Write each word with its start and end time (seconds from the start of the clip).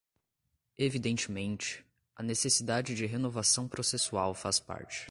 Evidentemente, 0.79 1.85
a 2.15 2.23
necessidade 2.23 2.95
de 2.95 3.05
renovação 3.05 3.67
processual 3.67 4.33
faz 4.33 4.59
parte 4.59 4.99